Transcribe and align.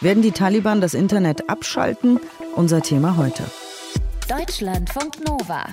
Werden 0.00 0.22
die 0.22 0.32
Taliban 0.32 0.80
das 0.80 0.94
Internet 0.94 1.50
abschalten? 1.50 2.20
Unser 2.54 2.82
Thema 2.82 3.16
heute. 3.16 3.42
Deutschlandfunk 4.28 5.26
Nova. 5.26 5.64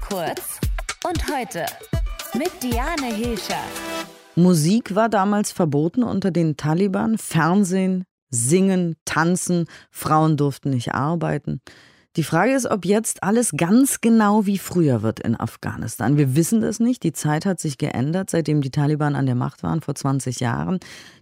Kurz 0.00 0.58
und 1.06 1.24
heute. 1.32 1.66
Mit 2.34 2.50
Diane 2.62 3.14
Hilscher. 3.14 3.62
Musik 4.34 4.94
war 4.94 5.08
damals 5.08 5.52
verboten 5.52 6.02
unter 6.02 6.30
den 6.30 6.56
Taliban. 6.56 7.18
Fernsehen, 7.18 8.04
Singen, 8.30 8.96
Tanzen. 9.04 9.66
Frauen 9.90 10.36
durften 10.36 10.70
nicht 10.70 10.94
arbeiten. 10.94 11.60
Die 12.16 12.24
Frage 12.24 12.52
ist, 12.52 12.66
ob 12.66 12.84
jetzt 12.84 13.22
alles 13.22 13.52
ganz 13.56 14.00
genau 14.00 14.46
wie 14.46 14.58
früher 14.58 15.02
wird 15.02 15.20
in 15.20 15.38
Afghanistan. 15.38 16.16
Wir 16.16 16.34
wissen 16.34 16.60
das 16.60 16.80
nicht. 16.80 17.02
Die 17.02 17.12
Zeit 17.12 17.46
hat 17.46 17.60
sich 17.60 17.78
geändert, 17.78 18.30
seitdem 18.30 18.60
die 18.60 18.70
Taliban 18.70 19.14
an 19.14 19.26
der 19.26 19.34
Macht 19.34 19.62
waren, 19.62 19.82
vor 19.82 19.94
20 19.94 20.40
Jahren. 20.40 20.80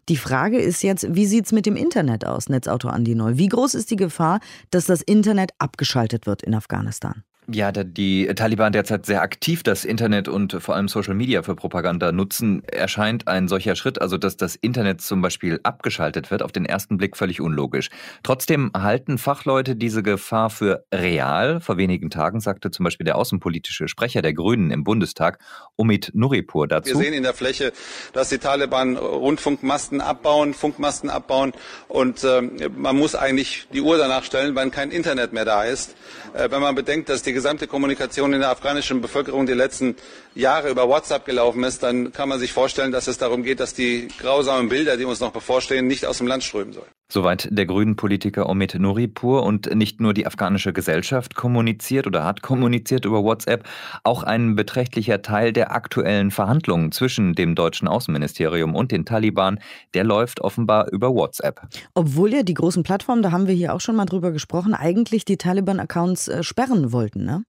Die 0.09 0.17
Frage 0.17 0.59
ist 0.59 0.82
jetzt, 0.82 1.14
wie 1.14 1.27
sieht 1.27 1.46
es 1.46 1.53
mit 1.53 1.67
dem 1.67 1.77
Internet 1.77 2.25
aus, 2.25 2.49
Netzautor 2.49 2.93
Andi 2.93 3.14
Neu? 3.14 3.36
Wie 3.36 3.49
groß 3.49 3.75
ist 3.75 3.91
die 3.91 3.96
Gefahr, 3.96 4.41
dass 4.71 4.86
das 4.86 5.03
Internet 5.03 5.50
abgeschaltet 5.58 6.27
wird 6.27 6.43
in 6.43 6.54
Afghanistan? 6.54 7.25
Ja, 7.49 7.71
die 7.71 8.27
Taliban 8.35 8.73
derzeit 8.73 9.07
sehr 9.07 9.23
aktiv 9.23 9.63
das 9.63 9.85
Internet 9.85 10.27
und 10.27 10.57
vor 10.61 10.75
allem 10.75 10.89
Social 10.89 11.14
Media 11.14 11.45
für 11.45 11.55
Propaganda 11.55 12.11
nutzen, 12.11 12.64
erscheint 12.64 13.29
ein 13.29 13.46
solcher 13.46 13.77
Schritt, 13.77 14.00
also 14.00 14.19
dass 14.19 14.36
das 14.36 14.57
Internet 14.57 15.00
zum 15.00 15.22
Beispiel 15.22 15.61
abgeschaltet 15.63 16.32
wird, 16.32 16.43
auf 16.43 16.50
den 16.50 16.67
ersten 16.67 16.96
Blick 16.96 17.17
völlig 17.17 17.41
unlogisch. 17.41 17.91
Trotzdem 18.25 18.72
halten 18.77 19.17
Fachleute 19.17 19.77
diese 19.77 20.03
Gefahr 20.03 20.50
für 20.50 20.85
real. 20.93 21.61
Vor 21.61 21.77
wenigen 21.77 22.11
Tagen 22.11 22.41
sagte 22.41 22.72
zum 22.72 22.82
Beispiel 22.82 23.05
der 23.05 23.17
außenpolitische 23.17 23.86
Sprecher 23.86 24.22
der 24.22 24.35
Grünen 24.35 24.72
im 24.72 24.83
Bundestag, 24.83 25.39
Omid 25.77 26.11
Nuripur, 26.14 26.67
dazu. 26.67 26.99
Wir 26.99 27.05
sehen 27.05 27.14
in 27.14 27.22
der 27.22 27.35
Fläche, 27.35 27.72
dass 28.13 28.29
die 28.29 28.39
Taliban 28.39 28.97
Rundfunkmasten 28.97 30.00
abbauen, 30.00 30.53
Funkmasten 30.53 31.11
abbauen 31.11 31.53
und 31.86 32.25
äh, 32.25 32.42
man 32.77 32.97
muss 32.97 33.14
eigentlich 33.14 33.69
die 33.72 33.83
Uhr 33.83 33.98
danach 33.98 34.25
stellen, 34.25 34.56
wann 34.56 34.72
kein 34.72 34.91
Internet 34.91 35.33
mehr 35.33 35.44
da 35.44 35.62
ist. 35.62 35.94
Äh, 36.34 36.50
wenn 36.50 36.60
man 36.60 36.75
bedenkt, 36.75 37.08
dass 37.08 37.22
die 37.22 37.35
gesamte 37.36 37.66
Kommunikation 37.66 38.32
in 38.32 38.40
der 38.40 38.48
afghanischen 38.48 39.02
Bevölkerung 39.02 39.44
die 39.44 39.52
letzten 39.52 39.94
Jahre 40.34 40.70
über 40.70 40.88
WhatsApp 40.88 41.26
gelaufen 41.26 41.64
ist, 41.64 41.82
dann 41.82 42.10
kann 42.10 42.30
man 42.30 42.38
sich 42.38 42.54
vorstellen, 42.54 42.92
dass 42.92 43.08
es 43.08 43.18
darum 43.18 43.42
geht, 43.42 43.60
dass 43.60 43.74
die 43.74 44.08
grausamen 44.18 44.70
Bilder, 44.70 44.96
die 44.96 45.04
uns 45.04 45.20
noch 45.20 45.32
bevorstehen, 45.32 45.86
nicht 45.86 46.06
aus 46.06 46.16
dem 46.16 46.28
Land 46.28 46.44
strömen 46.44 46.72
sollen. 46.72 46.95
Soweit 47.08 47.48
der 47.52 47.66
grünen 47.66 47.94
Politiker 47.94 48.48
Omid 48.48 48.74
Nuripur 48.74 49.44
und 49.44 49.72
nicht 49.76 50.00
nur 50.00 50.12
die 50.12 50.26
afghanische 50.26 50.72
Gesellschaft 50.72 51.36
kommuniziert 51.36 52.08
oder 52.08 52.24
hat 52.24 52.42
kommuniziert 52.42 53.04
über 53.04 53.22
WhatsApp, 53.22 53.62
auch 54.02 54.24
ein 54.24 54.56
beträchtlicher 54.56 55.22
Teil 55.22 55.52
der 55.52 55.70
aktuellen 55.70 56.32
Verhandlungen 56.32 56.90
zwischen 56.90 57.34
dem 57.34 57.54
deutschen 57.54 57.86
Außenministerium 57.86 58.74
und 58.74 58.90
den 58.90 59.04
Taliban, 59.04 59.60
der 59.94 60.02
läuft 60.02 60.40
offenbar 60.40 60.90
über 60.90 61.14
WhatsApp. 61.14 61.60
Obwohl 61.94 62.34
ja 62.34 62.42
die 62.42 62.54
großen 62.54 62.82
Plattformen, 62.82 63.22
da 63.22 63.30
haben 63.30 63.46
wir 63.46 63.54
hier 63.54 63.72
auch 63.72 63.80
schon 63.80 63.94
mal 63.94 64.06
drüber 64.06 64.32
gesprochen, 64.32 64.74
eigentlich 64.74 65.24
die 65.24 65.36
Taliban-Accounts 65.36 66.26
äh, 66.26 66.42
sperren 66.42 66.91
wollten, 66.91 67.24
ne? 67.24 67.44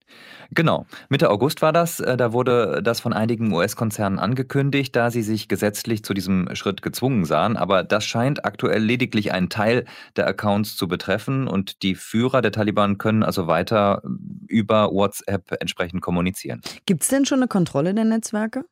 Genau. 0.52 0.86
Mitte 1.10 1.32
August 1.32 1.64
war 1.64 1.74
das. 1.74 2.00
Äh, 2.00 2.16
da 2.16 2.32
wurde 2.32 2.82
das 2.84 3.00
von 3.00 3.12
einigen 3.12 3.52
US-Konzernen 3.52 4.20
angekündigt, 4.20 4.96
da 4.96 5.10
sie 5.10 5.24
sich 5.24 5.48
gesetzlich 5.48 6.04
zu 6.04 6.14
diesem 6.14 6.48
Schritt 6.56 6.84
gezwungen 6.84 7.26
sahen. 7.26 7.58
Aber 7.58 7.84
das 7.84 8.06
scheint 8.06 8.46
aktuell 8.46 8.84
lediglich 8.84 9.34
ein 9.34 9.47
Teil 9.50 9.86
der 10.16 10.28
Accounts 10.28 10.76
zu 10.76 10.88
betreffen 10.88 11.48
und 11.48 11.82
die 11.84 11.96
Führer 11.96 12.42
der 12.42 12.52
Taliban 12.52 12.98
können 12.98 13.24
also 13.24 13.48
weiter 13.48 14.02
über 14.48 14.92
WhatsApp 14.92 15.56
entsprechend 15.60 16.02
kommunizieren. 16.02 16.62
Gibt 16.86 17.04
es 17.04 17.10
denn 17.10 17.26
schon 17.26 17.40
eine 17.40 17.48
Kontrolle 17.48 17.94
der 17.94 18.06
Netzwerke? 18.06 18.66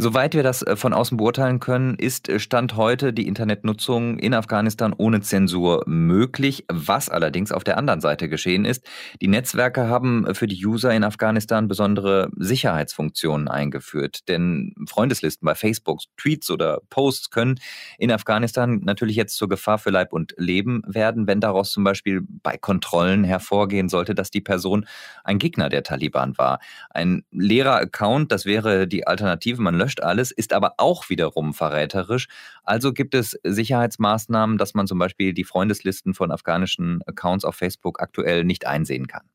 Soweit 0.00 0.34
wir 0.34 0.44
das 0.44 0.62
äh, 0.62 0.76
von 0.76 0.92
außen 0.92 1.16
beurteilen 1.16 1.58
können, 1.58 1.96
ist 1.96 2.28
äh, 2.28 2.38
Stand 2.38 2.76
heute 2.76 3.12
die 3.12 3.26
Internetnutzung 3.26 4.18
in 4.20 4.32
Afghanistan 4.32 4.94
ohne 4.96 5.22
Zensur 5.22 5.82
möglich. 5.86 6.64
Was 6.68 7.08
allerdings 7.08 7.50
auf 7.50 7.64
der 7.64 7.78
anderen 7.78 8.00
Seite 8.00 8.28
geschehen 8.28 8.64
ist, 8.64 8.86
die 9.20 9.26
Netzwerke 9.26 9.88
haben 9.88 10.34
für 10.34 10.46
die 10.46 10.64
User 10.64 10.94
in 10.94 11.02
Afghanistan 11.02 11.66
besondere 11.66 12.30
Sicherheitsfunktionen 12.36 13.48
eingeführt. 13.48 14.28
Denn 14.28 14.74
Freundeslisten 14.86 15.44
bei 15.44 15.56
Facebook, 15.56 15.98
Tweets 16.16 16.50
oder 16.50 16.80
Posts 16.90 17.30
können 17.30 17.58
in 17.98 18.12
Afghanistan 18.12 18.80
natürlich 18.84 19.16
jetzt 19.16 19.36
zur 19.36 19.48
Gefahr 19.48 19.78
für 19.78 19.90
Leib 19.90 20.12
und 20.12 20.32
Leben 20.36 20.82
werden, 20.86 21.26
wenn 21.26 21.40
daraus 21.40 21.72
zum 21.72 21.82
Beispiel 21.82 22.20
bei 22.42 22.56
Kontrollen 22.56 23.24
hervorgehen 23.24 23.88
sollte, 23.88 24.14
dass 24.14 24.30
die 24.30 24.42
Person 24.42 24.86
ein 25.24 25.40
Gegner 25.40 25.68
der 25.68 25.82
Taliban 25.82 26.38
war. 26.38 26.60
Ein 26.90 27.24
leerer 27.32 27.76
Account, 27.76 28.30
das 28.30 28.46
wäre 28.46 28.86
die 28.86 29.06
Alternative 29.06 29.48
Alternative, 29.48 29.62
man 29.62 29.74
löscht 29.74 29.87
alles, 30.02 30.30
ist 30.30 30.52
aber 30.52 30.74
auch 30.78 31.08
wiederum 31.08 31.54
verräterisch. 31.54 32.28
Also 32.62 32.92
gibt 32.92 33.14
es 33.14 33.38
Sicherheitsmaßnahmen, 33.42 34.58
dass 34.58 34.74
man 34.74 34.86
zum 34.86 34.98
Beispiel 34.98 35.32
die 35.32 35.44
Freundeslisten 35.44 36.14
von 36.14 36.30
afghanischen 36.30 37.00
Accounts 37.06 37.44
auf 37.44 37.56
Facebook 37.56 38.00
aktuell 38.00 38.44
nicht 38.44 38.66
einsehen 38.66 39.06
kann. 39.06 39.28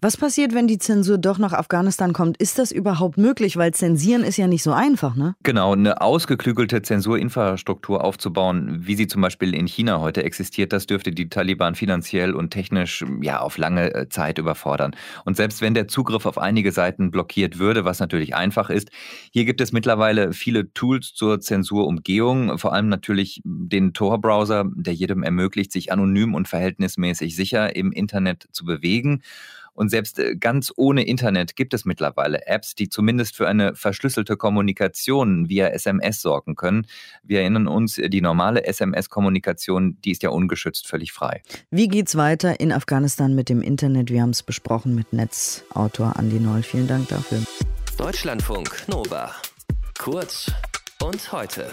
Was 0.00 0.16
passiert, 0.16 0.54
wenn 0.54 0.66
die 0.66 0.78
Zensur 0.78 1.18
doch 1.18 1.38
nach 1.38 1.52
Afghanistan 1.52 2.12
kommt? 2.12 2.36
Ist 2.36 2.58
das 2.58 2.70
überhaupt 2.70 3.18
möglich? 3.18 3.56
Weil 3.56 3.72
zensieren 3.72 4.22
ist 4.22 4.36
ja 4.36 4.46
nicht 4.46 4.62
so 4.62 4.72
einfach, 4.72 5.16
ne? 5.16 5.34
Genau, 5.42 5.72
eine 5.72 6.00
ausgeklügelte 6.00 6.82
Zensurinfrastruktur 6.82 8.04
aufzubauen, 8.04 8.86
wie 8.86 8.94
sie 8.94 9.06
zum 9.06 9.22
Beispiel 9.22 9.54
in 9.54 9.66
China 9.66 10.00
heute 10.00 10.22
existiert, 10.22 10.72
das 10.72 10.86
dürfte 10.86 11.10
die 11.10 11.28
Taliban 11.28 11.74
finanziell 11.74 12.34
und 12.34 12.50
technisch 12.50 13.04
ja 13.20 13.40
auf 13.40 13.58
lange 13.58 13.94
äh, 13.94 14.08
Zeit 14.08 14.38
überfordern. 14.38 14.94
Und 15.24 15.36
selbst 15.36 15.60
wenn 15.60 15.74
der 15.74 15.88
Zugriff 15.88 16.26
auf 16.26 16.38
einige 16.38 16.72
Seiten 16.72 17.10
blockiert 17.10 17.58
würde, 17.58 17.84
was 17.84 18.00
natürlich 18.00 18.34
einfach 18.34 18.70
ist, 18.70 18.90
hier 19.32 19.44
gibt 19.44 19.60
es 19.60 19.72
mittlerweile 19.72 20.32
viele 20.32 20.72
Tools 20.72 21.14
zur 21.14 21.40
Zensurumgehung, 21.40 22.58
vor 22.58 22.72
allem 22.72 22.88
natürlich 22.88 23.40
den 23.44 23.92
Tor-Browser, 23.92 24.64
der 24.74 24.94
jedem 24.94 25.22
ermöglicht, 25.22 25.72
sich 25.72 25.92
anonym 25.92 26.34
und 26.34 26.48
verhältnismäßig 26.48 27.34
sicher 27.34 27.74
im 27.74 27.92
Internet 27.92 28.46
zu 28.52 28.64
bewegen. 28.64 29.22
Und 29.74 29.90
selbst 29.90 30.18
äh, 30.18 30.36
ganz 30.36 30.72
ohne 30.76 31.04
Internet 31.04 31.56
gibt 31.56 31.74
es 31.74 31.84
mittlerweile 31.84 32.46
Apps, 32.46 32.74
die 32.74 32.88
zumindest 32.88 33.36
für 33.36 33.48
eine 33.48 33.74
verschlüsselte 33.74 34.36
Kommunikation 34.36 35.48
via 35.48 35.68
SMS 35.68 36.22
sorgen 36.22 36.54
können. 36.54 36.86
Wir 37.22 37.40
erinnern 37.40 37.66
uns, 37.66 37.96
die 37.96 38.20
normale 38.20 38.64
SMS-Kommunikation, 38.64 39.98
die 40.04 40.12
ist 40.12 40.22
ja 40.22 40.30
ungeschützt 40.30 40.86
völlig 40.86 41.12
frei. 41.12 41.42
Wie 41.70 41.88
geht's 41.88 42.16
weiter 42.16 42.60
in 42.60 42.72
Afghanistan 42.72 43.34
mit 43.34 43.48
dem 43.48 43.62
Internet? 43.62 44.10
Wir 44.10 44.22
haben 44.22 44.30
es 44.30 44.42
besprochen 44.42 44.94
mit 44.94 45.12
Netzautor 45.12 46.16
Andi 46.16 46.40
Noll. 46.40 46.62
Vielen 46.62 46.88
Dank 46.88 47.08
dafür. 47.08 47.42
Deutschlandfunk 47.98 48.88
Nova. 48.88 49.30
Kurz 49.98 50.50
und 51.00 51.32
heute. 51.32 51.72